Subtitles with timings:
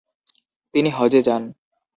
[0.73, 1.43] তিনি হজ্বে যান।